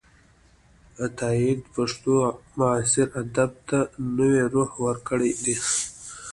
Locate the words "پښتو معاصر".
1.75-3.07